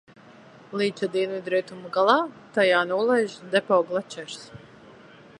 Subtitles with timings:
[0.81, 2.15] Līča dienvidrietumu galā
[2.55, 4.41] tajā nolaižas Depo glečers.